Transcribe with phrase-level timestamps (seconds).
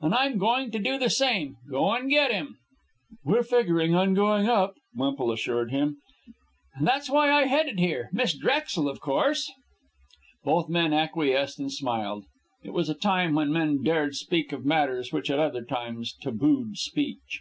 [0.00, 2.56] And I'm going to do the same go and get him."
[3.24, 5.96] "We're figuring on going up," Wemple assured him.
[6.76, 9.50] "And that's why I headed here Miss Drexel, of course?"
[10.44, 12.26] Both men acquiesced and smiled.
[12.62, 16.78] It was a time when men dared speak of matters which at other times tabooed
[16.78, 17.40] speech.